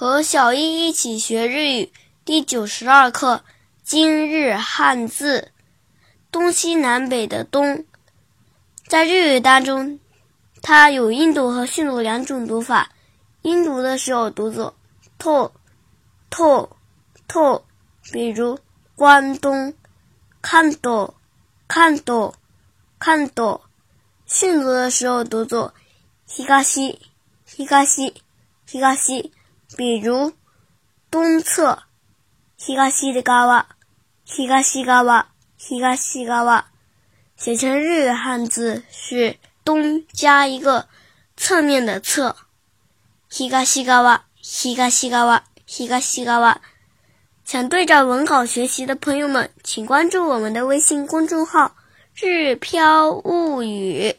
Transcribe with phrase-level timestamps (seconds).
[0.00, 1.92] 和小易一起学日语
[2.24, 3.42] 第九十二课：
[3.82, 5.50] 今日汉字
[6.30, 7.84] “东西南北”的“东”
[8.86, 9.98] 在日语当中，
[10.62, 12.90] 它有音读和训读两种读法。
[13.42, 14.72] 音读的时候读作
[15.18, 15.56] “to”，“to”，“to”，
[18.12, 18.56] 比如
[18.94, 19.74] “关东”、
[20.40, 21.12] “看东”、
[21.66, 22.32] “看东”、
[23.00, 23.60] “看东”。
[24.26, 25.74] 训读的时候读作
[26.24, 27.00] “西，が西，
[27.44, 27.66] 西。
[27.66, 28.14] がし”、
[28.68, 29.30] “ひがし”。
[29.76, 30.32] 比如，
[31.10, 31.78] 东侧，
[32.58, 32.74] ひ
[33.22, 33.68] 嘎哇，
[34.24, 35.28] 西側、西嘎哇，
[35.60, 36.64] 側、嘎西嘎側，
[37.36, 40.88] 写成日语汉字是东加一个
[41.36, 42.34] 侧面的侧。
[43.50, 46.56] 嘎哇，西側、西嘎哇，側、嘎西嘎側。
[47.44, 51.76] 想对照文稿学习的朋友们，请关注我们的微信公众号
[52.18, 54.16] “日飘物语”。